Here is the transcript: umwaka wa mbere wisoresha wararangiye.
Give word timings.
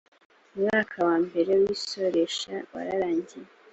umwaka 0.55 0.95
wa 1.07 1.15
mbere 1.25 1.51
wisoresha 1.63 2.53
wararangiye. 2.71 3.49